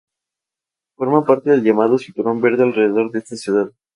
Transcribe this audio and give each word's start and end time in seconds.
Forma 0.95 1.23
parte 1.25 1.51
del 1.51 1.61
llamado 1.61 1.99
"Cinturón 1.99 2.41
Verde" 2.41 2.63
alrededor 2.63 3.11
de 3.11 3.19
esta 3.19 3.35
ciudad. 3.35 3.71